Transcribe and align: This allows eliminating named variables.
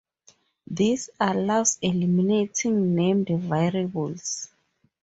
This 0.65 1.11
allows 1.19 1.77
eliminating 1.79 2.95
named 2.95 3.27
variables. 3.29 4.47